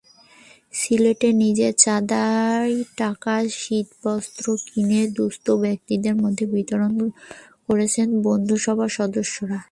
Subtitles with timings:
[0.73, 2.63] সিলেটে নিজেদের চাঁদার
[2.97, 6.93] টাকায় শীতবস্ত্র কিনে দুস্থ ব্যক্তিদের মধ্যে বিতরণ
[7.67, 9.57] করেছেন বন্ধুসভার সদস্যরা।